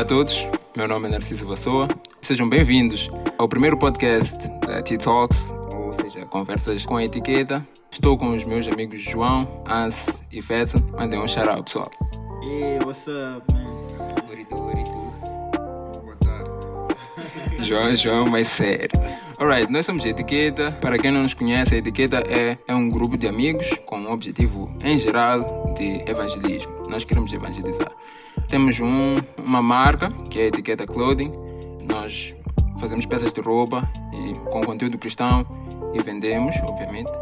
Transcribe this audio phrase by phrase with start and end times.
[0.00, 1.86] Olá a todos, meu nome é Narciso Vassoa.
[2.22, 4.34] Sejam bem-vindos ao primeiro podcast
[4.66, 7.62] da T-Talks, ou seja, conversas com a etiqueta.
[7.90, 10.78] Estou com os meus amigos João, Ans e Fetson.
[10.98, 11.90] Mandem um shout pessoal.
[12.42, 14.24] Hey, what's up, man?
[14.30, 14.90] Orito, orito.
[16.02, 16.50] Boa tarde.
[17.62, 18.98] João, João, mais sério.
[19.38, 20.72] Alright, nós somos a Etiqueta.
[20.80, 24.10] Para quem não nos conhece, a Etiqueta é, é um grupo de amigos com um
[24.10, 26.86] objetivo, em geral, de evangelismo.
[26.88, 27.92] Nós queremos evangelizar.
[28.50, 31.32] Temos um, uma marca, que é a Etiqueta Clothing.
[31.88, 32.34] Nós
[32.80, 35.46] fazemos peças de roupa e, com conteúdo cristão
[35.94, 37.10] e vendemos, obviamente.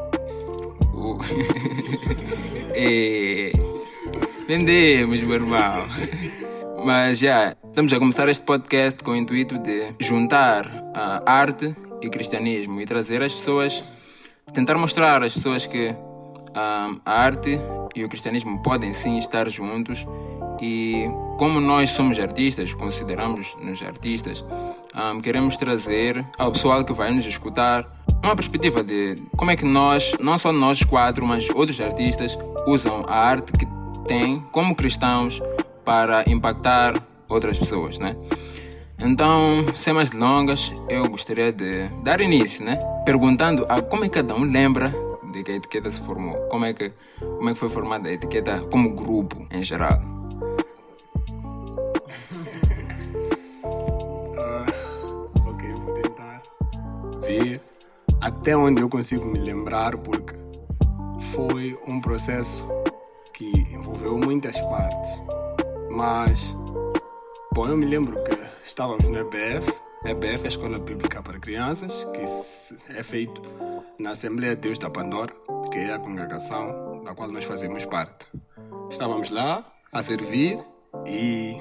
[2.81, 3.53] E...
[4.47, 5.85] Vendemos, meu irmão.
[6.85, 12.09] Mas já, estamos a começar este podcast com o intuito de juntar a arte e
[12.09, 13.83] cristianismo e trazer as pessoas,
[14.55, 15.93] tentar mostrar às pessoas que
[16.55, 17.59] ah, a arte
[17.97, 20.07] e o cristianismo podem sim estar juntos
[20.61, 21.07] e
[21.37, 24.45] como nós somos artistas, consideramos-nos artistas,
[24.95, 27.87] ah, queremos trazer ao pessoal que vai nos escutar
[28.23, 32.37] uma perspectiva de como é que nós, não só nós quatro, mas outros artistas
[32.67, 33.67] usam a arte que
[34.07, 35.41] têm como cristãos
[35.85, 38.17] para impactar outras pessoas, né?
[39.01, 42.77] Então, sem mais delongas, eu gostaria de dar início, né?
[43.05, 44.93] Perguntando a como é que cada um lembra
[45.33, 48.13] de que a etiqueta se formou, como é que como é que foi formada a
[48.13, 50.18] etiqueta como grupo em geral.
[55.47, 56.43] Ok, eu vou tentar
[57.21, 57.61] ver
[58.21, 60.35] até onde eu consigo me lembrar, porque
[61.33, 62.67] foi um processo
[63.33, 65.11] que envolveu muitas partes.
[65.91, 66.57] Mas,
[67.55, 69.73] bom, eu me lembro que estávamos no EBF.
[70.05, 73.41] EBF é a Escola Bíblica para Crianças, que é feito
[73.99, 75.33] na Assembleia de Deus da Pandora,
[75.71, 78.27] que é a congregação da qual nós fazemos parte.
[78.91, 80.59] Estávamos lá a servir
[81.07, 81.57] e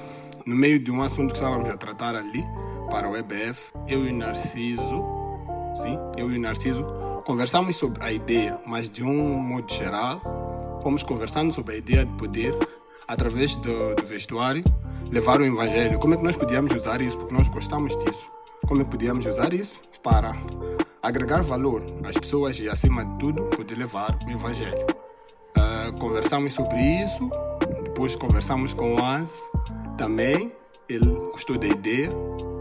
[0.45, 2.43] no meio de um assunto que estávamos a tratar ali
[2.89, 5.03] para o EBF, eu e Narciso,
[5.75, 6.85] sim, eu e Narciso
[7.25, 12.13] conversamos sobre a ideia, mas de um modo geral, fomos conversando sobre a ideia de
[12.13, 12.57] poder,
[13.07, 14.63] através do, do vestuário,
[15.11, 15.99] levar o evangelho.
[15.99, 17.17] Como é que nós podíamos usar isso?
[17.17, 18.31] Porque nós gostamos disso.
[18.65, 20.33] Como é que podíamos usar isso para
[21.01, 24.85] agregar valor às pessoas e, acima de tudo, poder levar o evangelho.
[25.55, 27.29] Ah, conversamos sobre isso,
[27.97, 29.41] depois conversamos com o Ans
[29.97, 30.51] também,
[30.87, 32.11] ele gostou da ideia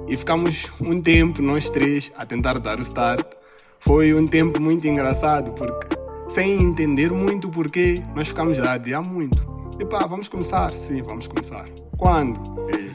[0.08, 3.34] e ficamos um tempo, nós três, a tentar dar o start.
[3.78, 5.94] Foi um tempo muito engraçado, porque
[6.26, 9.46] sem entender muito o porquê, nós ficamos a adiar muito.
[9.78, 10.72] E pá, vamos começar?
[10.72, 11.68] Sim, vamos começar.
[11.98, 12.40] Quando?
[12.70, 12.90] Ei,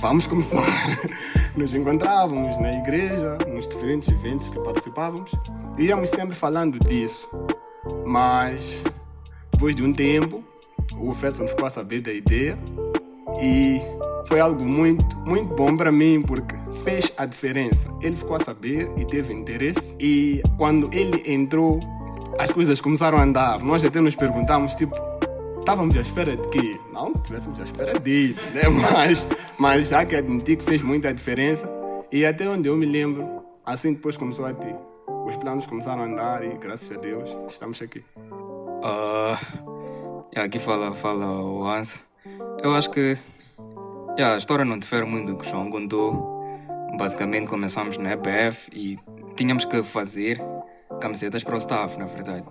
[0.00, 0.66] vamos começar.
[1.54, 5.30] Nos encontrávamos na igreja, nos diferentes eventos que participávamos,
[5.78, 7.30] e íamos sempre falando disso.
[8.04, 8.82] Mas
[9.52, 10.42] depois de um tempo,
[10.98, 12.58] o Fedson ficou a saber da ideia
[13.40, 13.80] e
[14.26, 17.88] foi algo muito, muito bom para mim porque fez a diferença.
[18.02, 21.80] Ele ficou a saber e teve interesse e quando ele entrou,
[22.38, 23.60] as coisas começaram a andar.
[23.60, 24.94] Nós até nos perguntamos, tipo,
[25.58, 26.80] estávamos à espera de quê?
[26.92, 28.62] Não, estivéssemos à espera dele, né?
[28.92, 31.70] Mas, mas já que admiti que fez muita diferença
[32.12, 34.74] e até onde eu me lembro, assim depois começou a ter.
[35.26, 38.04] Os planos começaram a andar e graças a Deus estamos aqui.
[38.82, 39.38] Ah,
[40.34, 42.04] yeah, aqui fala, fala o Hans.
[42.62, 43.16] Eu acho que
[44.18, 46.34] yeah, a história não difere muito do que o João contou.
[46.98, 48.98] Basicamente começamos na EBF e
[49.36, 50.40] tínhamos que fazer
[51.00, 52.44] camisetas para o staff, na verdade.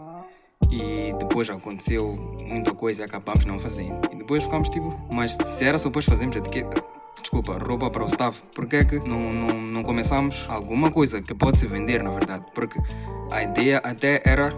[0.72, 4.00] E depois aconteceu muita coisa e acabamos não fazendo.
[4.12, 6.84] E depois ficamos tipo, mas se era suposto fazermos etiqueta,
[7.22, 11.22] desculpa, roupa para o staff, por que é que não, não, não começamos alguma coisa
[11.22, 12.46] que pode se vender, na verdade?
[12.54, 12.80] Porque
[13.32, 14.54] a ideia até era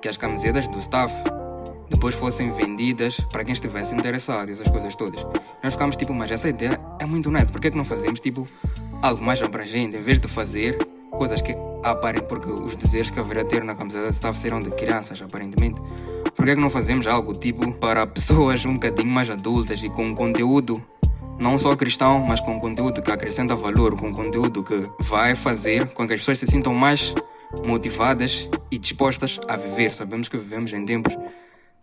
[0.00, 1.12] que as camisetas do staff
[1.90, 5.24] depois fossem vendidas para quem estivesse interessado, essas coisas todas.
[5.62, 8.20] Nós ficámos tipo, mas essa ideia é muito nice, por que, é que não fazemos
[8.20, 8.46] tipo
[9.02, 10.78] algo mais abrangente, em vez de fazer
[11.10, 15.20] coisas que aparem, porque os desejos que haveria ter na camiseta staff serão de crianças,
[15.22, 15.80] aparentemente.
[16.34, 19.88] Por que, é que não fazemos algo tipo para pessoas um bocadinho mais adultas e
[19.88, 20.82] com conteúdo
[21.38, 26.06] não só cristão, mas com conteúdo que acrescenta valor, com conteúdo que vai fazer com
[26.06, 27.14] que as pessoas se sintam mais
[27.64, 29.92] motivadas e dispostas a viver.
[29.92, 31.16] Sabemos que vivemos em tempos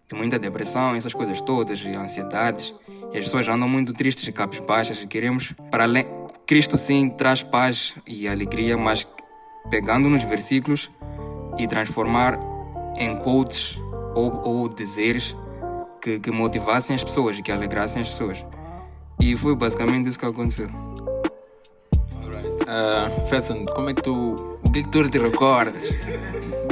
[0.08, 2.74] de muita depressão, essas coisas todas, e ansiedades,
[3.12, 6.06] e as pessoas andam muito tristes e capes baixas e queremos, para além,
[6.46, 9.08] Cristo sim traz paz e alegria, mas
[9.70, 10.92] pegando nos versículos
[11.58, 12.40] e transformar
[12.98, 13.80] em quotes
[14.14, 15.36] ou, ou dizeres
[16.02, 18.46] que, que motivassem as pessoas e que alegrassem as pessoas.
[19.20, 20.68] E foi basicamente isso que aconteceu.
[22.66, 24.60] Uh, Fedson, como é que tu.
[24.64, 25.90] O que é que tu te recordas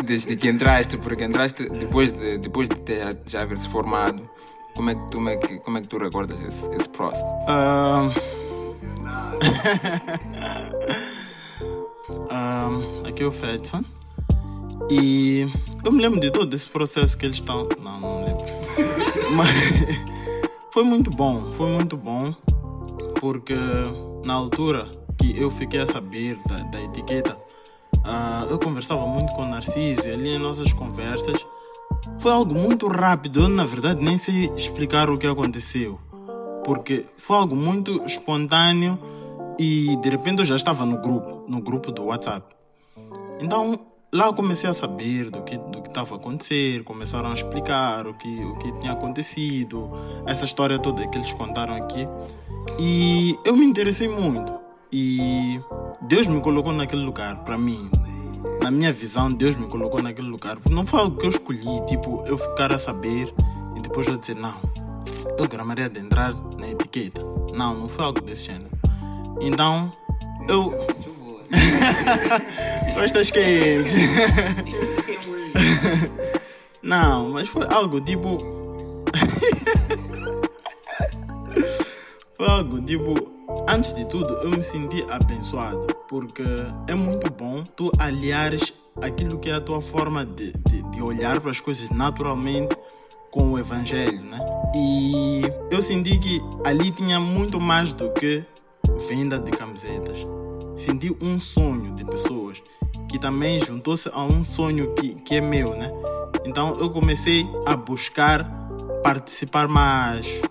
[0.04, 0.98] desde que entraste?
[0.98, 4.30] Porque entraste depois de, depois de ter, já haver se formado.
[4.76, 7.24] Como é que, tu- como é que, como é que tu recordas esse, esse processo?
[7.48, 8.10] Ah,
[12.70, 13.84] um, aqui é o Fedson.
[14.90, 15.48] E
[15.84, 17.68] eu me lembro de todo esse processo que eles estão.
[17.82, 18.44] Não, não me lembro.
[19.36, 19.50] Mas
[20.72, 22.34] foi muito bom, foi muito bom,
[23.20, 23.56] porque
[24.26, 27.38] na altura que eu fiquei a saber da, da etiqueta,
[28.04, 31.46] uh, eu conversava muito com o Narciso e ali em nossas conversas
[32.18, 33.42] foi algo muito rápido.
[33.42, 36.00] Eu, na verdade, nem sei explicar o que aconteceu,
[36.64, 39.00] porque foi algo muito espontâneo
[39.60, 42.56] e de repente eu já estava no grupo, no grupo do WhatsApp.
[43.40, 43.80] Então
[44.14, 48.08] lá eu comecei a saber do que do que estava a acontecer, começaram a explicar
[48.08, 49.92] o que o que tinha acontecido,
[50.26, 52.08] essa história toda que eles contaram aqui.
[52.80, 54.63] E eu me interessei muito.
[54.96, 55.60] E
[56.02, 57.90] Deus me colocou naquele lugar para mim.
[58.62, 60.60] Na minha visão, Deus me colocou naquele lugar.
[60.70, 63.34] Não foi algo que eu escolhi, tipo, eu ficar a saber
[63.76, 64.54] e depois eu dizer, não,
[65.40, 67.24] eu gramaria de entrar na etiqueta.
[67.56, 68.70] Não, não foi algo desse gênero.
[69.42, 69.92] Então,
[70.48, 70.72] eu.
[72.94, 73.94] Costas quentes.
[76.84, 78.38] Não, mas foi algo tipo.
[82.36, 83.33] foi algo tipo.
[83.68, 86.44] Antes de tudo, eu me senti abençoado, porque
[86.88, 91.40] é muito bom tu aliares aquilo que é a tua forma de, de, de olhar
[91.40, 92.76] para as coisas naturalmente
[93.32, 94.38] com o Evangelho, né?
[94.76, 98.46] E eu senti que ali tinha muito mais do que
[99.08, 100.28] venda de camisetas.
[100.76, 102.62] Senti um sonho de pessoas
[103.10, 105.90] que também juntou-se a um sonho que, que é meu, né?
[106.46, 108.44] Então eu comecei a buscar
[109.04, 110.42] participar mais,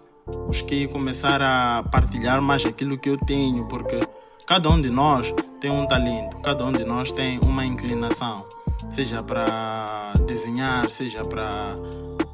[0.53, 4.07] busquei começar a partilhar mais aquilo que eu tenho, porque
[4.47, 8.47] cada um de nós tem um talento, cada um de nós tem uma inclinação,
[8.91, 11.75] seja para desenhar, seja para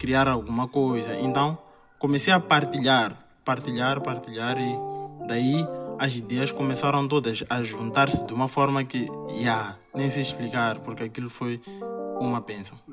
[0.00, 1.16] criar alguma coisa.
[1.20, 1.56] Então
[1.96, 3.12] comecei a partilhar,
[3.44, 4.76] partilhar, partilhar e
[5.28, 5.64] daí
[5.96, 11.04] as ideias começaram todas a juntar-se de uma forma que, yeah, nem sei explicar, porque
[11.04, 11.60] aquilo foi
[12.18, 12.76] uma bênção.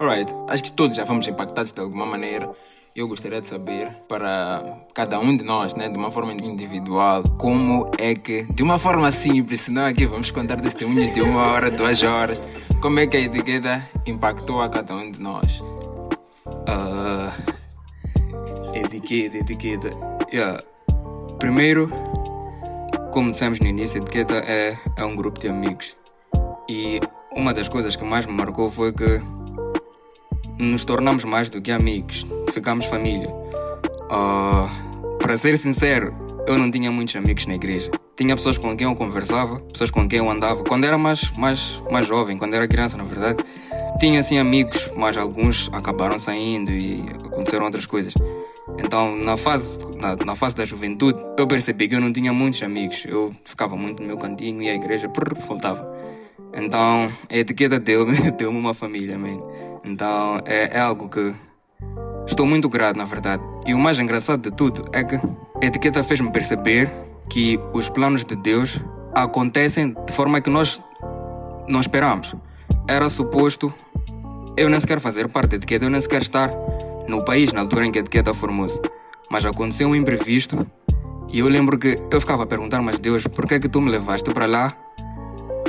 [0.00, 2.50] Alright, acho que todos já fomos impactados de alguma maneira.
[2.96, 7.90] Eu gostaria de saber, para cada um de nós, né, de uma forma individual, como
[7.96, 12.02] é que, de uma forma simples, senão aqui vamos contar testemunhos de uma hora, duas
[12.02, 12.40] horas,
[12.80, 15.60] como é que a etiqueta impactou a cada um de nós?
[16.46, 17.30] Uh,
[18.74, 19.90] etiqueta, etiqueta.
[20.32, 20.62] Yeah.
[21.38, 21.90] Primeiro,
[23.12, 25.96] como dissemos no início, a etiqueta é, é um grupo de amigos.
[26.68, 27.00] E
[27.32, 29.20] uma das coisas que mais me marcou foi que
[30.58, 33.28] nos tornamos mais do que amigos, ficamos família.
[34.10, 36.14] Uh, para ser sincero,
[36.46, 37.90] eu não tinha muitos amigos na igreja.
[38.16, 40.64] Tinha pessoas com quem eu conversava, pessoas com quem eu andava.
[40.64, 43.44] Quando era mais, mais, mais jovem, quando era criança, na verdade,
[44.00, 48.14] tinha assim amigos, mas alguns acabaram saindo e aconteceram outras coisas.
[48.82, 52.62] Então, na fase, na, na, fase da juventude, eu percebi que eu não tinha muitos
[52.62, 53.04] amigos.
[53.06, 55.86] Eu ficava muito no meu cantinho e a igreja prrr, voltava.
[56.54, 59.40] Então, a etiqueta deu-me deu uma família, man.
[59.84, 61.34] Então, é, é algo que
[62.28, 63.42] estou muito grato, na verdade.
[63.66, 66.88] E o mais engraçado de tudo é que a etiqueta fez-me perceber
[67.28, 68.80] que os planos de Deus
[69.14, 70.80] acontecem de forma que nós
[71.66, 72.36] não esperamos.
[72.86, 73.72] Era suposto
[74.56, 76.50] eu nem sequer fazer parte da etiqueta, eu nem sequer estar
[77.06, 78.80] no país na altura em que a etiqueta formou-se.
[79.30, 80.66] Mas aconteceu um imprevisto
[81.28, 83.80] e eu lembro que eu ficava a perguntar, mas Deus, por que é que tu
[83.80, 84.76] me levaste para lá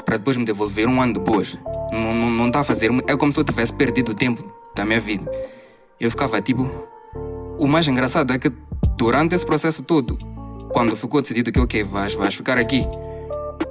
[0.06, 1.56] para depois me devolver um ano depois?
[1.92, 2.90] Não, não, não está a fazer.
[3.08, 4.44] É como se eu tivesse perdido o tempo
[4.76, 5.30] da minha vida.
[6.00, 6.66] Eu ficava tipo.
[7.60, 8.50] O mais engraçado é que
[8.98, 10.18] durante esse processo todo,
[10.72, 12.88] quando ficou decidido que, ok, vais, vais ficar aqui,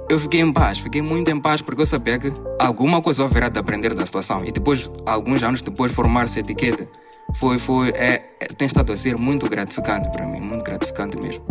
[0.07, 3.49] eu fiquei em paz, fiquei muito em paz porque eu sabia que alguma coisa haverá
[3.49, 4.45] de aprender da situação.
[4.45, 6.87] E depois, alguns anos depois, formar-se etiqueta
[7.35, 11.43] foi, foi, é, é, tem estado a ser muito gratificante para mim, muito gratificante mesmo.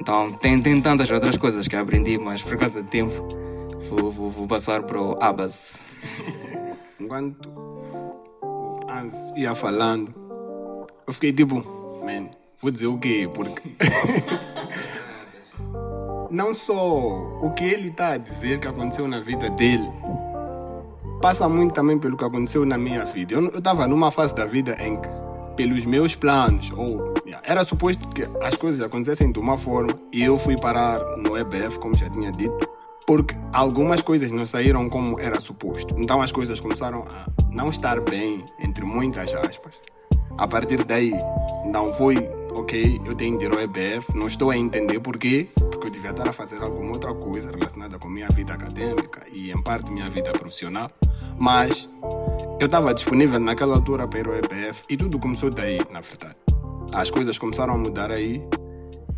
[0.00, 3.12] Então, tem, tem tantas outras coisas que aprendi, mas por causa do tempo,
[3.88, 5.78] vou, vou, vou passar para o Abbas.
[7.00, 7.69] Enquanto
[8.90, 10.12] Hans ia falando,
[11.06, 11.54] eu fiquei tipo,
[12.04, 12.28] man,
[12.60, 13.30] vou dizer o quê?
[13.32, 13.76] Porque.
[16.28, 16.98] Não só
[17.40, 19.88] o que ele está a dizer que aconteceu na vida dele,
[21.20, 23.34] passa muito também pelo que aconteceu na minha vida.
[23.34, 25.08] Eu estava numa fase da vida em que,
[25.56, 30.38] pelos meus planos, ou era suposto que as coisas acontecessem de uma forma e eu
[30.38, 32.69] fui parar no EBF, como já tinha dito,
[33.10, 35.96] porque algumas coisas não saíram como era suposto.
[35.98, 39.72] Então as coisas começaram a não estar bem, entre muitas aspas.
[40.38, 41.12] A partir daí,
[41.64, 42.16] não foi
[42.52, 46.10] ok, eu tenho de ir ao EBF, não estou a entender porquê, porque eu devia
[46.12, 50.08] estar a fazer alguma outra coisa relacionada com minha vida acadêmica e em parte minha
[50.08, 50.88] vida profissional.
[51.36, 51.88] Mas
[52.60, 56.36] eu estava disponível naquela altura para ir ao EBF e tudo começou daí, na verdade.
[56.92, 58.40] As coisas começaram a mudar aí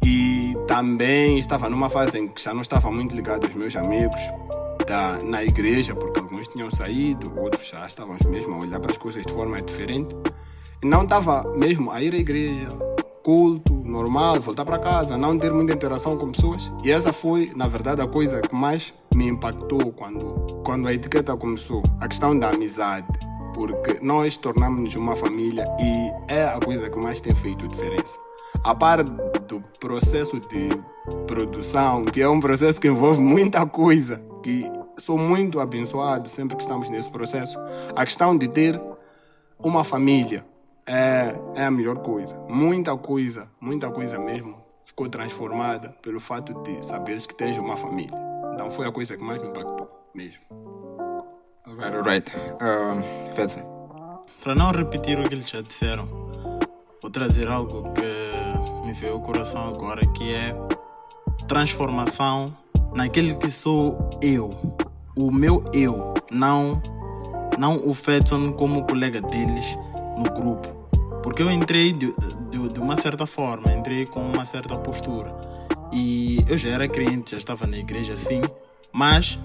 [0.02, 0.41] e
[0.72, 4.18] também estava numa fase em que já não estava muito ligado aos meus amigos
[4.88, 8.96] da, na igreja, porque alguns tinham saído, outros já estavam mesmo a olhar para as
[8.96, 10.16] coisas de forma diferente.
[10.82, 12.70] E não estava mesmo a ir à igreja,
[13.22, 16.72] culto, normal, voltar para casa, não ter muita interação com pessoas.
[16.82, 21.36] E essa foi, na verdade, a coisa que mais me impactou quando, quando a etiqueta
[21.36, 21.82] começou.
[22.00, 23.06] A questão da amizade.
[23.52, 28.16] Porque nós tornamos-nos uma família e é a coisa que mais tem feito diferença.
[28.64, 30.68] A par do processo de
[31.26, 34.64] produção, que é um processo que envolve muita coisa, que
[34.96, 37.58] sou muito abençoado sempre que estamos nesse processo.
[37.96, 38.80] A questão de ter
[39.58, 40.46] uma família
[40.86, 42.36] é, é a melhor coisa.
[42.48, 48.16] Muita coisa, muita coisa mesmo ficou transformada pelo fato de saberes que tens uma família.
[48.54, 50.40] Então foi a coisa que mais me impactou mesmo.
[51.66, 52.32] Alright, alright.
[52.60, 54.22] Um.
[54.40, 56.06] Para não repetir o que eles já disseram,
[57.00, 58.41] vou trazer algo que
[58.92, 60.54] me veio ao coração agora, que é
[61.48, 62.54] transformação
[62.94, 64.50] naquele que sou eu.
[65.16, 66.82] O meu eu, não,
[67.58, 69.78] não o Fedson como colega deles
[70.18, 70.68] no grupo.
[71.22, 72.14] Porque eu entrei de,
[72.50, 75.34] de, de uma certa forma, entrei com uma certa postura.
[75.90, 78.42] E eu já era crente, já estava na igreja assim,
[78.92, 79.38] mas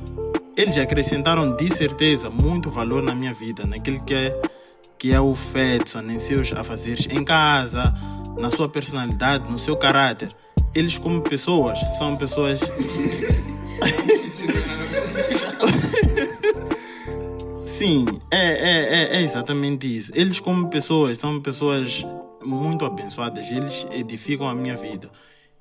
[0.58, 4.42] eles acrescentaram de certeza muito valor na minha vida, naquele que é,
[4.98, 7.94] que é o Fedson, em seus afazeres em casa,
[8.38, 10.36] na sua personalidade, no seu caráter.
[10.74, 12.62] Eles, como pessoas, são pessoas.
[17.66, 20.12] Sim, é, é, é, é exatamente isso.
[20.16, 22.06] Eles, como pessoas, são pessoas
[22.44, 23.52] muito abençoadas.
[23.52, 25.10] Eles edificam a minha vida.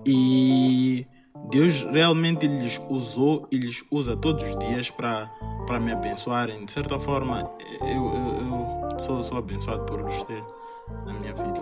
[0.05, 1.07] E
[1.51, 5.31] Deus realmente lhes usou e lhes usa todos os dias para
[5.81, 6.65] me abençoarem.
[6.65, 7.49] De certa forma,
[7.83, 10.43] eu, eu, eu sou, sou abençoado por ter
[11.05, 11.61] na minha vida.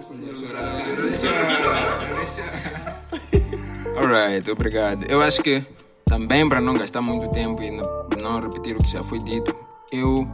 [3.97, 5.05] Alright, obrigado.
[5.09, 5.65] Eu acho que
[6.05, 9.55] também para não gastar muito tempo e não, repetir o que já foi dito,
[9.91, 10.29] eu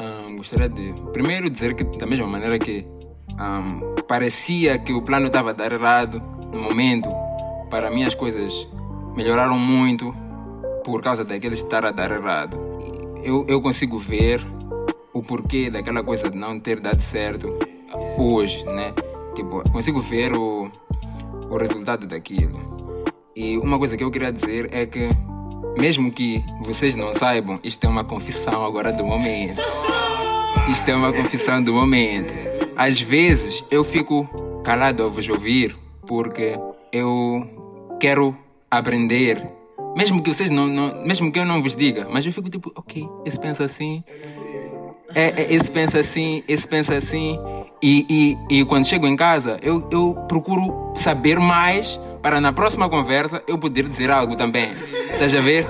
[0.00, 2.86] um, gostaria de primeiro dizer que da mesma maneira que
[3.32, 7.08] um, parecia que o plano estava dar errado no momento,
[7.70, 8.68] para mim as coisas
[9.14, 10.14] melhoraram muito
[10.84, 12.58] por causa daqueles estar a dar errado.
[13.22, 14.44] Eu, eu consigo ver
[15.12, 17.58] o porquê daquela coisa de não ter dado certo
[18.16, 18.92] hoje, né?
[19.34, 20.70] Tipo, consigo ver o,
[21.50, 22.58] o resultado daquilo.
[23.34, 25.08] E uma coisa que eu queria dizer é que,
[25.78, 29.62] mesmo que vocês não saibam, isto é uma confissão agora do momento.
[30.68, 32.34] Isto é uma confissão do momento.
[32.76, 34.28] Às vezes eu fico
[34.64, 35.76] calado a vos ouvir
[36.06, 36.58] porque
[36.92, 37.46] eu
[38.00, 38.36] quero
[38.70, 39.46] aprender.
[39.96, 42.70] Mesmo que vocês não, não, mesmo que eu não vos diga, mas eu fico tipo,
[42.74, 44.04] ok, esse pensa assim,
[45.14, 47.38] é, é, esse pensa assim, esse pensa assim.
[47.82, 52.88] E, e, e quando chego em casa, eu, eu procuro saber mais para na próxima
[52.88, 54.72] conversa eu poder dizer algo também.
[55.12, 55.66] Estás a ver?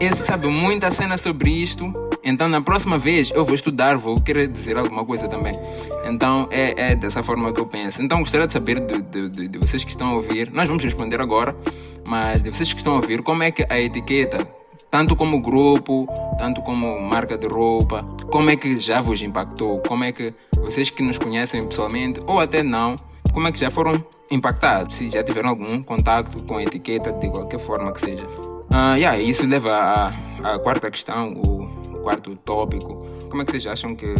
[0.00, 1.92] Ele sabe muita cena sobre isto.
[2.22, 5.58] Então, na próxima vez, eu vou estudar, vou querer dizer alguma coisa também.
[6.04, 8.02] Então, é, é dessa forma que eu penso.
[8.02, 10.50] Então, gostaria de saber de, de, de, de vocês que estão a ouvir.
[10.52, 11.56] Nós vamos responder agora,
[12.04, 14.46] mas de vocês que estão a ouvir, como é que a etiqueta,
[14.90, 19.80] tanto como grupo, tanto como marca de roupa, como é que já vos impactou?
[19.80, 22.98] Como é que vocês que nos conhecem pessoalmente, ou até não,
[23.32, 27.28] como é que já foram impactados, se já tiveram algum contato com a etiqueta de
[27.30, 28.26] qualquer forma que seja.
[28.26, 30.08] Uh, yeah, isso leva à,
[30.54, 33.06] à quarta questão, o quarto tópico.
[33.30, 34.14] Como é que vocês acham que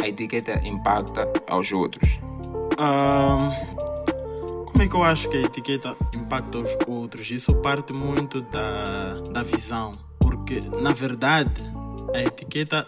[0.00, 2.20] a etiqueta impacta aos outros?
[2.78, 3.81] Uh,
[4.72, 7.30] como é que eu acho que a etiqueta impacta os outros?
[7.30, 9.98] Isso parte muito da, da visão.
[10.18, 11.62] Porque, na verdade,
[12.14, 12.86] a etiqueta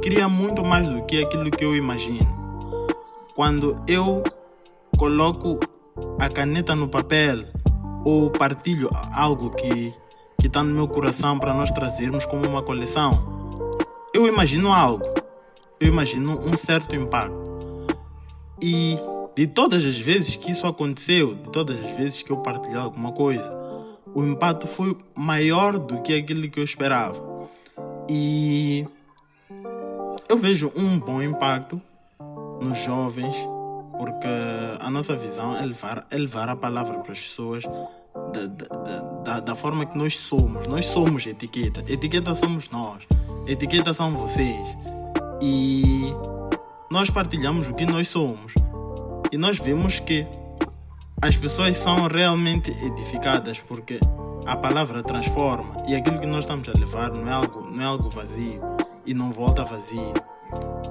[0.00, 2.26] cria muito mais do que aquilo que eu imagino.
[3.34, 4.22] Quando eu
[4.96, 5.58] coloco
[6.18, 7.44] a caneta no papel
[8.04, 9.92] ou partilho algo que
[10.38, 13.50] que está no meu coração para nós trazermos como uma coleção,
[14.12, 15.02] eu imagino algo,
[15.80, 17.34] eu imagino um certo impacto.
[18.62, 18.98] E
[19.36, 23.12] de todas as vezes que isso aconteceu, de todas as vezes que eu partilhei alguma
[23.12, 23.52] coisa,
[24.14, 27.22] o impacto foi maior do que aquilo que eu esperava.
[28.08, 28.86] E
[30.26, 31.80] eu vejo um bom impacto
[32.62, 33.36] nos jovens
[33.98, 34.28] porque
[34.80, 39.40] a nossa visão é levar, é levar a palavra para as pessoas da, da, da,
[39.40, 40.66] da, forma que nós somos.
[40.66, 41.80] Nós somos etiqueta.
[41.90, 43.06] Etiqueta somos nós.
[43.46, 44.76] Etiqueta são vocês.
[45.40, 46.12] E
[46.90, 48.52] nós partilhamos o que nós somos.
[49.32, 50.26] E nós vemos que
[51.20, 53.98] as pessoas são realmente edificadas porque
[54.46, 57.84] a palavra transforma e aquilo que nós estamos a levar não é algo, não é
[57.84, 58.60] algo vazio
[59.04, 60.14] e não volta vazio.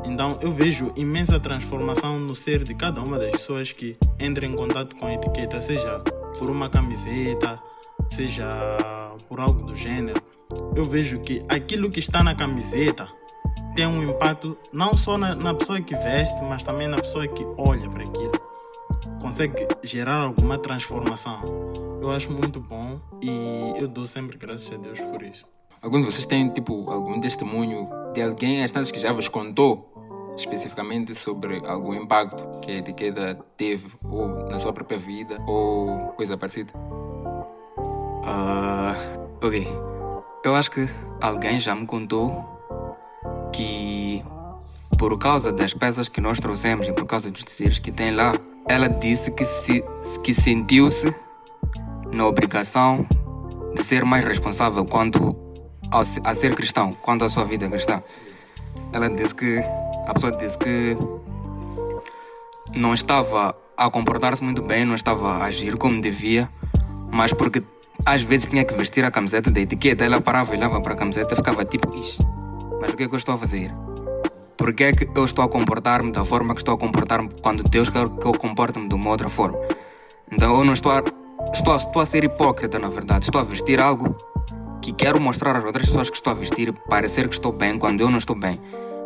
[0.03, 4.55] Então eu vejo imensa transformação no ser de cada uma das pessoas que entra em
[4.55, 5.99] contato com a etiqueta, seja
[6.37, 7.61] por uma camiseta,
[8.09, 8.45] seja
[9.29, 10.21] por algo do gênero,
[10.75, 13.07] eu vejo que aquilo que está na camiseta
[13.75, 17.45] tem um impacto não só na, na pessoa que veste, mas também na pessoa que
[17.57, 18.24] olha para aquilo.
[19.25, 21.41] Consegue gerar alguma transformação.
[21.99, 25.47] Eu acho muito bom e eu dou sempre graças a Deus por isso.
[25.81, 30.31] Alguns de vocês têm, tipo, algum testemunho de alguém, às tantas que já vos contou
[30.37, 36.37] especificamente sobre algum impacto que a etiqueta teve ou na sua própria vida ou coisa
[36.37, 36.71] parecida?
[38.21, 38.93] Uh,
[39.43, 39.67] ok.
[40.43, 40.87] Eu acho que
[41.19, 42.45] alguém já me contou
[43.51, 44.23] que
[44.99, 48.39] por causa das peças que nós trouxemos e por causa dos dizeres que tem lá,
[48.67, 49.83] ela disse que, se,
[50.23, 51.13] que sentiu-se
[52.11, 53.05] na obrigação
[53.75, 55.35] de ser mais responsável quanto
[55.91, 58.01] ao, a ser cristão, quanto à sua vida cristã.
[58.91, 59.59] Ela disse que
[60.07, 60.97] a pessoa disse que
[62.73, 66.49] não estava a comportar-se muito bem, não estava a agir como devia,
[67.11, 67.63] mas porque
[68.05, 71.33] às vezes tinha que vestir a camiseta da etiqueta, ela parava, olhava para a camiseta
[71.33, 72.25] e ficava tipo, Ixi,
[72.81, 73.73] mas o que é que eu estou a fazer?
[74.57, 77.63] Por que é que eu estou a comportar-me da forma que estou a comportar-me quando
[77.63, 79.59] Deus quer que eu comporte-me de uma outra forma?
[80.31, 81.03] Então eu não estou a,
[81.53, 83.25] estou a, estou a ser hipócrita, na verdade.
[83.25, 84.15] Estou a vestir algo
[84.81, 88.01] que quero mostrar às outras pessoas que estou a vestir, parecer que estou bem quando
[88.01, 88.59] eu não estou bem.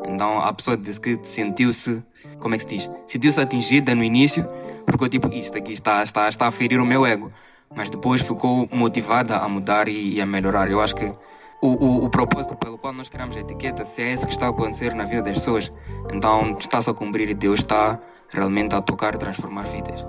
[0.08, 2.04] Então a pessoa disse que sentiu-se,
[2.40, 2.92] como é que se diz?
[3.08, 4.46] Sentiu-se atingida no início,
[4.86, 7.30] porque eu, tipo, isto aqui está, está, está a ferir o meu ego.
[7.76, 10.70] Mas depois ficou motivada a mudar e, e a melhorar.
[10.70, 11.14] Eu acho que
[11.62, 14.48] o, o, o, propósito pelo qual nós criamos a etiqueta, se é isso que está
[14.48, 15.72] a acontecer na vida das pessoas,
[16.14, 18.00] então está-se a cumprir e Deus está
[18.30, 20.06] realmente a tocar e transformar vidas.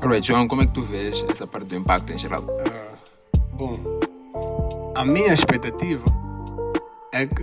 [0.00, 2.42] Alright, João, como é que tu vês essa parte do impacto em geral?
[2.42, 3.78] Uh, bom,
[4.94, 6.04] a minha expectativa
[7.12, 7.42] é que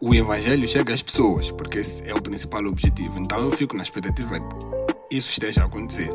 [0.00, 3.18] o evangelho chegue às pessoas, porque esse é o principal objetivo.
[3.18, 6.10] Então eu fico na expectativa de que isso esteja a acontecer.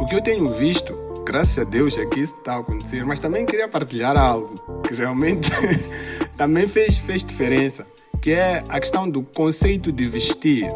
[0.00, 0.92] O que eu tenho visto,
[1.24, 4.94] graças a Deus, é que isso está a acontecer, mas também queria partilhar algo que
[4.94, 5.50] realmente
[6.36, 7.86] também fez, fez diferença,
[8.20, 10.66] que é a questão do conceito de vestir.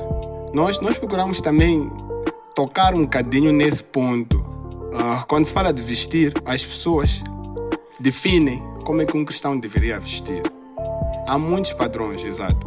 [0.53, 1.91] Nós, nós procuramos também
[2.55, 4.39] tocar um bocadinho nesse ponto.
[4.39, 7.23] Uh, quando se fala de vestir, as pessoas
[8.01, 10.43] definem como é que um cristão deveria vestir.
[11.27, 12.67] Há muitos padrões, exato.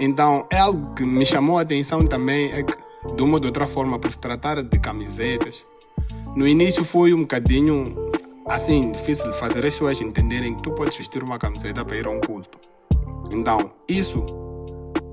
[0.00, 2.74] Então, é algo que me chamou a atenção também, é que,
[3.14, 5.64] de uma ou de outra forma, por se tratar de camisetas,
[6.36, 7.96] no início foi um bocadinho,
[8.46, 12.10] assim, difícil fazer as pessoas entenderem que tu podes vestir uma camiseta para ir a
[12.10, 12.58] um culto.
[13.30, 14.24] Então, isso,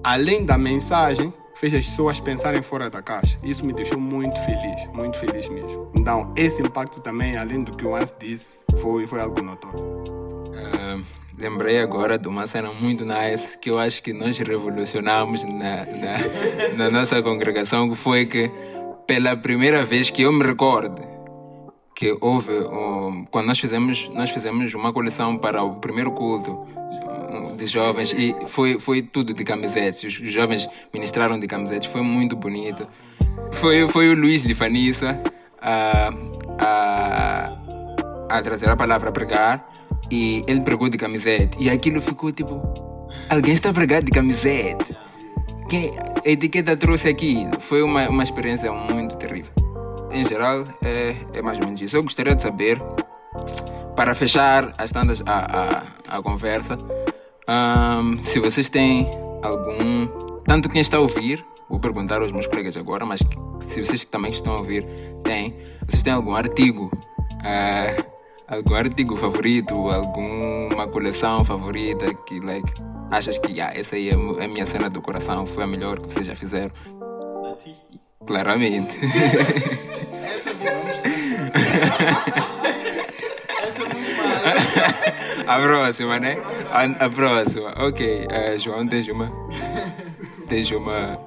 [0.03, 3.39] além da mensagem, fez as pessoas pensarem fora da caixa.
[3.41, 5.89] Isso me deixou muito feliz, muito feliz mesmo.
[5.95, 9.79] Então, esse impacto também, além do que o Ans disse, foi, foi algo notório.
[9.79, 15.85] Uh lembrei agora de uma cena muito nice que eu acho que nós revolucionamos na,
[15.85, 18.49] na, na nossa congregação, que foi que
[19.07, 21.12] pela primeira vez que eu me recordo
[22.03, 26.67] que houve um, quando nós fizemos nós fizemos uma coleção para o primeiro culto
[27.55, 32.35] de jovens e foi foi tudo de camisetas os jovens ministraram de camisetas foi muito
[32.35, 32.85] bonito
[33.53, 35.17] foi foi o Luiz Lifanissa
[35.61, 36.09] a,
[36.59, 37.57] a,
[38.29, 39.65] a trazer a palavra a pregar
[40.11, 41.57] e ele pregou de camiseta.
[41.59, 42.61] E aquilo ficou tipo.
[43.29, 44.85] Alguém está pregando de camiseta.
[45.69, 49.62] Quem a etiqueta trouxe aqui foi uma, uma experiência muito terrível.
[50.13, 51.97] Em geral, é, é mais ou menos isso.
[51.97, 52.79] Eu gostaria de saber,
[53.95, 56.77] para fechar as tantas a, a, a conversa,
[57.49, 59.09] um, se vocês têm
[59.41, 60.07] algum.
[60.45, 63.21] Tanto quem está a ouvir, vou perguntar aos meus colegas agora, mas
[63.61, 64.85] se vocês também estão a ouvir
[65.23, 65.55] têm,
[65.87, 66.91] vocês têm algum artigo.
[67.39, 68.13] Uh,
[68.47, 72.71] algum artigo favorito, alguma coleção favorita que like,
[73.11, 76.11] achas que ah, essa aí é a minha cena do coração, foi a melhor que
[76.11, 76.71] vocês já fizeram?
[78.23, 78.25] A ti?
[78.25, 78.99] Claramente.
[83.61, 85.47] essa é muito mais.
[85.47, 86.37] A próxima, né?
[86.71, 87.73] A, a próxima.
[87.77, 89.31] Ok, uh, João, tens uma?
[90.47, 91.19] Tens uma.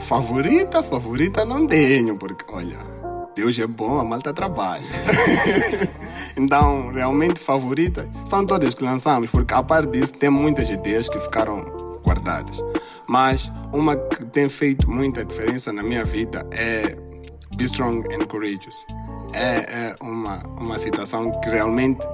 [0.00, 0.82] Favorita?
[0.82, 2.76] Favorita não tenho, porque olha,
[3.34, 4.84] Deus é bom, a malta trabalha.
[6.38, 11.18] Então, realmente favoritas são todas que lançamos, porque a parte disso tem muitas ideias que
[11.18, 12.62] ficaram guardadas.
[13.08, 16.96] Mas uma que tem feito muita diferença na minha vida é
[17.56, 18.86] Be Strong and Courageous.
[19.32, 19.56] É,
[19.90, 22.06] é uma, uma citação que realmente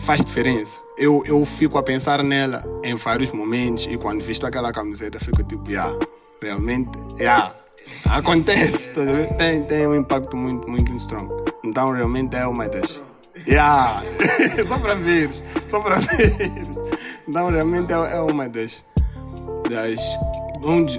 [0.00, 0.78] faz diferença.
[0.96, 5.44] Eu, eu fico a pensar nela em vários momentos e quando visto aquela camiseta fico
[5.44, 5.96] tipo, yeah,
[6.42, 6.90] realmente,
[7.20, 7.54] yeah,
[8.06, 8.90] acontece.
[8.90, 9.02] Tá
[9.36, 11.32] tem, tem um impacto muito, muito strong.
[11.64, 13.00] Então realmente é uma das
[13.46, 14.02] Yeah.
[14.66, 15.30] só para ver,
[15.68, 16.34] só para ver.
[17.26, 18.84] Então, realmente é, é uma das,
[19.70, 20.18] das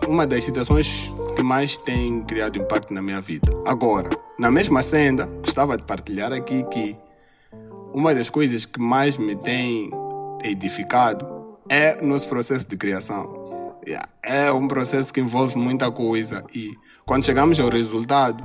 [0.08, 3.52] uma das situações que mais tem criado impacto na minha vida.
[3.65, 6.95] Agora, Na mesma senda, gostava de partilhar aqui que
[7.93, 9.91] uma das coisas que mais me tem
[10.41, 11.28] edificado
[11.67, 13.76] é nosso processo de criação.
[14.24, 16.72] É um processo que envolve muita coisa e
[17.06, 18.41] quando chegamos ao resultado,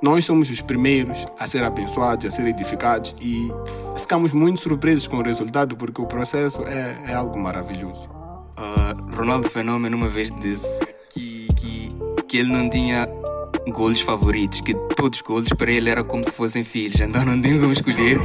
[0.00, 3.48] nós somos os primeiros a ser abençoados, a ser edificados e
[3.96, 8.17] ficamos muito surpresos com o resultado porque o processo é, é algo maravilhoso.
[8.58, 11.92] Uh, Ronaldo Fenômeno uma vez disse que, que,
[12.26, 13.08] que ele não tinha
[13.70, 17.40] golos favoritos, que todos os golos para ele era como se fossem filhos, então não
[17.40, 18.18] tem como escolher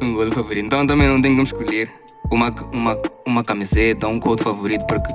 [0.00, 0.66] um golo favorito.
[0.66, 1.90] Então também não tem como escolher
[2.30, 5.12] uma, uma, uma camiseta, um code favorito, porque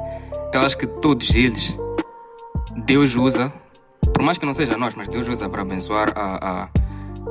[0.54, 1.78] eu acho que todos eles
[2.86, 3.54] Deus usa,
[4.14, 6.70] por mais que não seja nós, mas Deus usa para abençoar a, a,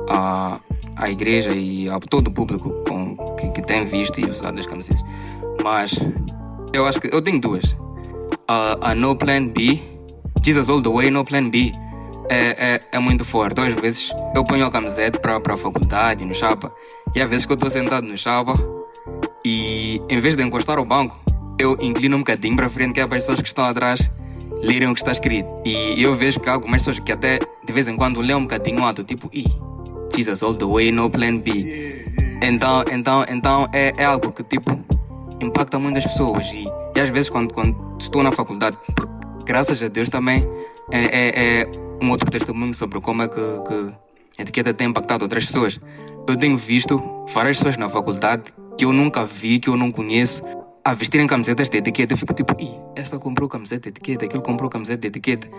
[0.09, 0.59] a,
[0.95, 4.65] a igreja e a todo o público com, que, que tem visto e usado as
[4.65, 5.03] camisetas.
[5.63, 5.99] Mas
[6.75, 7.75] eu acho que eu tenho duas.
[8.47, 9.79] A, a No Plan B,
[10.43, 11.71] Jesus All the Way, No Plan B
[12.29, 13.61] é, é, é muito forte.
[13.61, 16.73] Às vezes eu ponho a camiseta para a faculdade, no chapa,
[17.15, 18.53] e às vezes que eu estou sentado no chapa
[19.43, 21.19] e em vez de encostar ao banco,
[21.59, 24.11] eu inclino um bocadinho para frente que é para as pessoas que estão atrás
[24.61, 25.47] lerem o que está escrito.
[25.65, 28.41] E eu vejo que há algumas pessoas que até de vez em quando lêem um
[28.41, 29.45] bocadinho alto, tipo, Ih,
[30.15, 32.05] Jesus all the way, no plan B.
[32.41, 34.94] Então, então, então é, é algo que tipo
[35.41, 36.47] impacta muitas pessoas.
[36.53, 38.77] E, e às vezes quando, quando estou na faculdade,
[39.45, 40.47] graças a Deus também
[40.91, 41.71] é, é, é
[42.01, 43.93] um outro testemunho sobre como é que, que
[44.37, 45.79] a etiqueta tem impactado outras pessoas.
[46.27, 47.01] Eu tenho visto
[47.33, 50.43] várias pessoas na faculdade que eu nunca vi, que eu não conheço,
[50.83, 52.13] a vestirem camisetas de etiqueta.
[52.13, 55.49] Eu fico tipo, Ih, esta comprou camiseta de etiqueta, aquele comprou camiseta de etiqueta.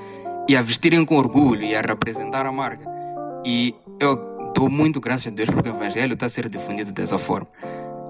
[0.48, 2.84] E a vestirem com orgulho e a representar a marca.
[3.44, 7.18] E eu dou muito graças a Deus porque o Evangelho está a ser difundido dessa
[7.18, 7.48] forma.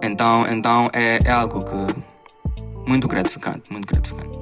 [0.03, 4.37] Então, então é, é algo que muito gratificante, muito gratificante.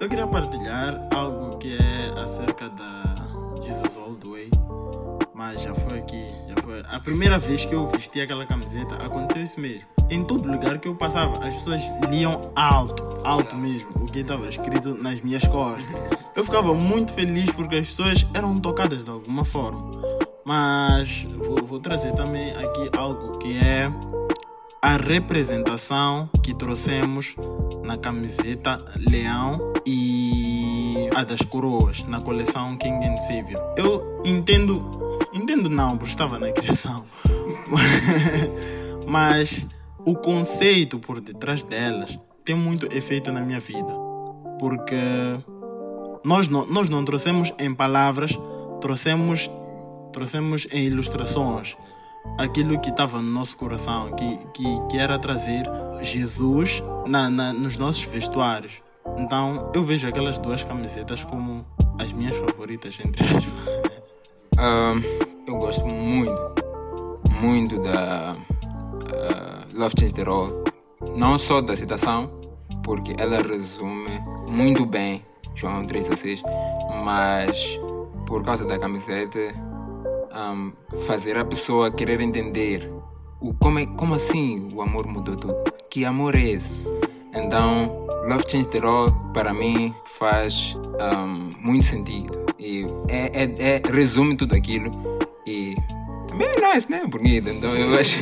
[0.00, 3.14] Eu queria partilhar algo que é acerca da
[3.62, 4.50] Jesus All the Way,
[5.34, 6.82] mas já foi aqui, já foi.
[6.88, 9.86] A primeira vez que eu vesti aquela camiseta aconteceu isso mesmo.
[10.08, 14.48] Em todo lugar que eu passava, as pessoas liam alto, alto mesmo, o que estava
[14.48, 15.84] escrito nas minhas costas.
[16.34, 20.00] Eu ficava muito feliz porque as pessoas eram tocadas de alguma forma.
[20.44, 23.90] Mas vou, vou trazer também aqui algo que é
[24.82, 27.36] a representação que trouxemos
[27.84, 33.62] na camiseta Leão e a das coroas na coleção King and Savior.
[33.76, 34.98] Eu entendo,
[35.34, 37.04] entendo não, porque estava na criação,
[39.06, 39.66] mas
[39.98, 43.92] o conceito por detrás delas tem muito efeito na minha vida,
[44.58, 44.96] porque
[46.24, 48.32] nós não, nós não trouxemos em palavras,
[48.80, 49.50] trouxemos,
[50.10, 51.76] trouxemos em ilustrações
[52.38, 55.64] aquilo que estava no nosso coração, que, que, que era trazer
[56.02, 58.82] Jesus na, na, nos nossos vestuários.
[59.16, 61.64] Então eu vejo aquelas duas camisetas como
[61.98, 64.00] as minhas favoritas, entre aspas.
[64.60, 65.00] Um,
[65.46, 66.54] eu gosto muito,
[67.40, 70.64] muito da uh, Love Change the Roll.
[71.16, 72.30] Não só da citação,
[72.84, 76.42] porque ela resume muito bem João 3,16,
[77.02, 77.80] mas
[78.26, 79.38] por causa da camiseta
[80.34, 80.72] um,
[81.06, 82.90] fazer a pessoa querer entender
[83.40, 85.56] o como, é, como assim o amor mudou tudo.
[85.88, 86.72] Que amor é esse?
[87.34, 93.82] Então, Love Change the All para mim faz um, muito sentido e é, é, é,
[93.90, 94.90] resume tudo aquilo
[95.46, 95.74] e
[96.28, 97.04] também é nice, né?
[97.06, 97.48] Bonito.
[97.48, 98.20] Então eu acho,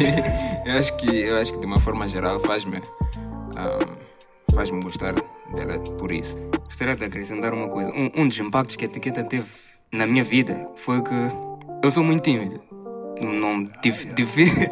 [0.64, 5.14] eu acho que eu acho que de uma forma geral faz-me um, faz-me gostar
[5.54, 6.36] dela por isso.
[6.66, 7.90] Gostaria de acrescentar uma coisa.
[7.90, 9.48] Um, um dos impactos que a etiqueta teve
[9.92, 11.47] na minha vida foi que
[11.82, 12.60] eu sou muito tímido.
[13.20, 14.70] Não, dif, dif,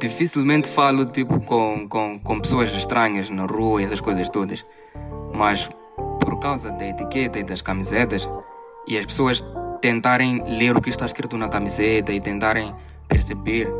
[0.00, 4.64] dificilmente falo tipo com, com, com pessoas estranhas na rua essas coisas todas.
[5.34, 5.68] Mas
[6.20, 8.28] por causa da etiqueta e das camisetas
[8.86, 9.44] e as pessoas
[9.80, 12.74] tentarem ler o que está escrito na camiseta e tentarem
[13.06, 13.72] perceber,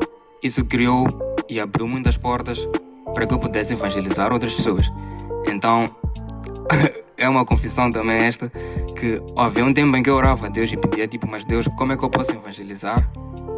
[0.42, 1.06] isso criou
[1.48, 2.68] e abriu muitas portas
[3.14, 4.90] para que eu pudesse evangelizar outras pessoas.
[5.46, 5.94] Então,
[7.16, 8.50] é uma confissão também esta,
[8.96, 11.66] que havia um tempo em que eu orava a Deus e pedia tipo, mas Deus,
[11.76, 13.10] como é que eu posso evangelizar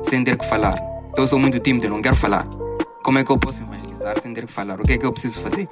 [0.02, 0.78] sem ter que falar?
[1.16, 2.46] Eu sou muito tímido, eu não quero falar.
[3.02, 4.80] Como é que eu posso evangelizar sem ter que falar?
[4.80, 5.68] O que é que eu preciso fazer?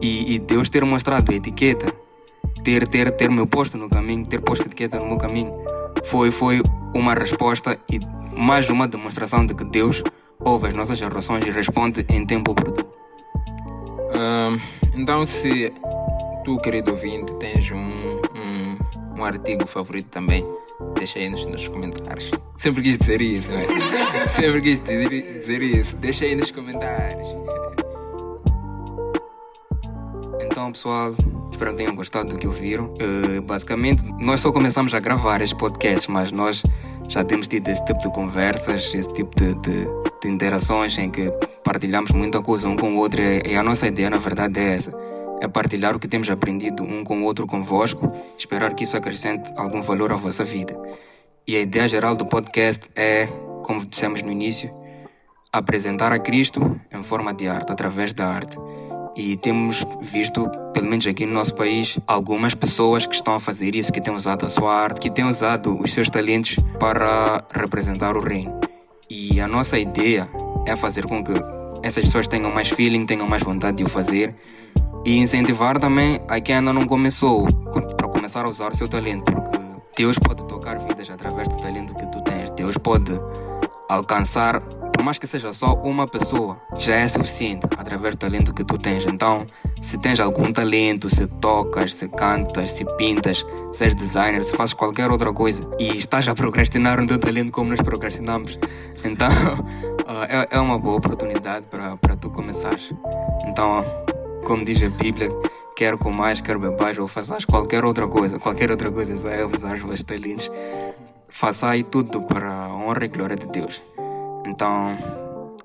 [0.00, 1.92] E, e Deus ter mostrado a etiqueta,
[2.64, 5.52] ter, ter, ter meu posto no caminho, ter posto a etiqueta no meu caminho,
[6.04, 6.62] foi, foi
[6.94, 8.00] uma resposta e
[8.36, 10.02] mais uma demonstração de que Deus
[10.40, 12.88] ouve as nossas orações e responde em tempo oportuno.
[14.14, 14.58] Um,
[14.94, 15.72] então, se
[16.44, 20.44] tu, querido ouvinte, tens um, um, um artigo favorito também,
[20.96, 22.30] deixa aí nos, nos comentários.
[22.58, 23.66] Sempre quis dizer isso, né?
[24.34, 25.96] Sempre quis dizer, dizer isso.
[25.96, 27.28] Deixa aí nos comentários.
[30.44, 31.14] Então, pessoal,
[31.62, 32.86] Espero que tenham gostado do que ouviram.
[32.94, 36.62] Uh, basicamente, nós só começamos a gravar estes podcasts, mas nós
[37.08, 39.86] já temos tido esse tipo de conversas, esse tipo de, de,
[40.20, 41.30] de interações em que
[41.62, 43.20] partilhamos muita coisa um com o outro.
[43.20, 44.92] E, e a nossa ideia, na verdade, é essa:
[45.42, 49.52] é partilhar o que temos aprendido um com o outro convosco, esperar que isso acrescente
[49.56, 50.80] algum valor à vossa vida.
[51.48, 53.26] E a ideia geral do podcast é,
[53.64, 54.72] como dissemos no início,
[55.52, 58.56] apresentar a Cristo em forma de arte, através da arte.
[59.16, 63.74] E temos visto, pelo menos aqui no nosso país, algumas pessoas que estão a fazer
[63.74, 68.16] isso, que têm usado a sua arte, que têm usado os seus talentos para representar
[68.16, 68.60] o reino.
[69.10, 70.28] E a nossa ideia
[70.68, 71.32] é fazer com que
[71.82, 74.36] essas pessoas tenham mais feeling, tenham mais vontade de o fazer
[75.04, 77.46] e incentivar também a quem ainda não começou
[77.96, 79.58] para começar a usar o seu talento, porque
[79.96, 82.50] Deus pode tocar vidas através do talento que tu tens.
[82.52, 83.12] Deus pode
[83.88, 84.62] alcançar
[85.02, 88.78] por mais que seja só uma pessoa, já é suficiente através do talento que tu
[88.78, 89.04] tens.
[89.04, 89.44] Então,
[89.80, 94.74] se tens algum talento, se tocas, se cantas, se pintas, se és designer, se fazes
[94.74, 98.56] qualquer outra coisa e estás a procrastinar o teu talento como nós procrastinamos,
[99.02, 99.26] então
[100.28, 102.92] é, é uma boa oportunidade para, para tu começares.
[103.48, 103.84] Então,
[104.44, 105.28] como diz a Bíblia,
[105.76, 109.44] quer com mais, quer bebais ou faças qualquer outra coisa, qualquer outra coisa, só é
[109.44, 110.50] usar os vossos.
[111.28, 113.80] Faça aí tudo para a honra e glória de Deus.
[114.46, 114.98] Então,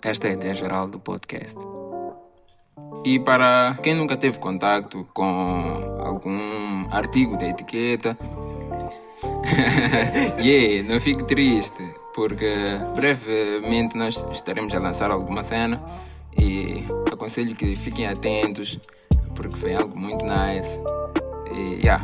[0.03, 1.59] esta é a ideia geral do podcast.
[3.03, 8.17] E para quem nunca teve contato com algum artigo da etiqueta,
[10.39, 12.53] yeah, não fique triste, porque
[12.95, 15.81] brevemente nós estaremos a lançar alguma cena
[16.37, 16.83] e
[17.17, 18.79] aconselho que fiquem atentos,
[19.35, 20.79] porque foi algo muito nice.
[21.53, 22.03] E, yeah.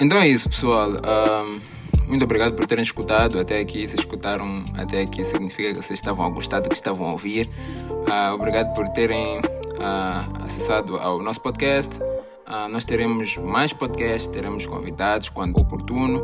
[0.00, 0.90] Então é isso, pessoal.
[0.90, 1.60] Um,
[2.06, 3.86] muito obrigado por terem escutado até aqui.
[3.86, 7.48] Se escutaram até aqui, significa que vocês estavam a gostar do que estavam a ouvir.
[7.90, 11.98] Uh, obrigado por terem uh, acessado ao nosso podcast.
[12.00, 16.22] Uh, nós teremos mais podcasts, teremos convidados quando oportuno.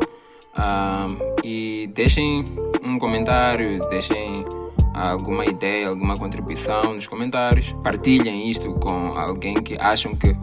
[1.43, 2.45] e deixem
[2.85, 4.45] um comentário, deixem
[4.95, 7.73] alguma ideia, alguma contribuição nos comentários.
[7.83, 10.37] Partilhem isto com alguém que acham que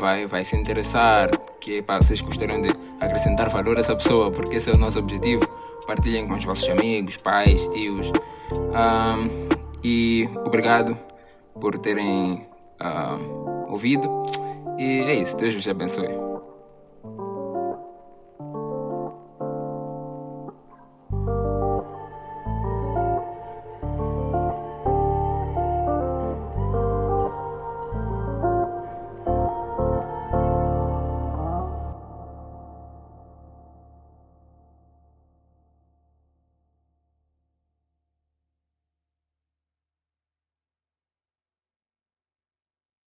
[0.00, 1.30] vai, vai se interessar,
[1.60, 4.98] que para vocês gostariam de acrescentar valor a essa pessoa, porque esse é o nosso
[4.98, 5.46] objetivo.
[5.86, 8.10] Partilhem com os vossos amigos, pais, tios.
[8.52, 9.28] Um,
[9.82, 10.96] e obrigado
[11.60, 12.46] por terem
[13.68, 14.10] ouvido.
[14.78, 15.36] E é isso.
[15.36, 16.23] Deus vos abençoe.